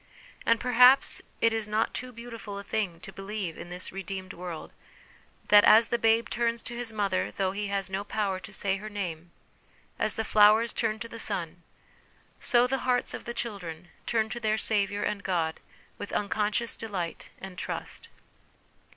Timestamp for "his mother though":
6.75-7.51